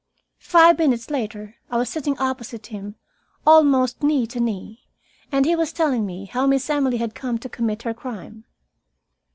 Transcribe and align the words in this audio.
Five 0.39 0.79
minutes 0.79 1.11
later 1.11 1.57
I 1.69 1.77
was 1.77 1.87
sitting 1.87 2.17
opposite 2.17 2.65
him, 2.65 2.95
almost 3.45 4.01
knee 4.01 4.25
to 4.25 4.39
knee, 4.39 4.87
and 5.31 5.45
he 5.45 5.55
was 5.55 5.71
telling 5.71 6.07
me 6.07 6.25
how 6.25 6.47
Miss 6.47 6.67
Emily 6.71 6.97
had 6.97 7.13
come 7.13 7.37
to 7.37 7.47
commit 7.47 7.83
her 7.83 7.93
crime. 7.93 8.45